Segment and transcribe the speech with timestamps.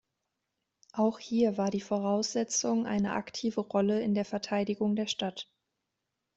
[0.93, 5.47] Auch hier war die Voraussetzung eine aktive Rolle in der Verteidigung der Stadt.